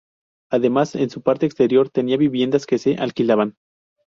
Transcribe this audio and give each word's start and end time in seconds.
Además, 0.51 0.95
en 0.95 1.11
su 1.11 1.21
parte 1.21 1.45
exterior 1.45 1.91
tenía 1.91 2.17
viviendas 2.17 2.65
que 2.65 2.79
se 2.79 2.95
alquilaban. 2.95 3.55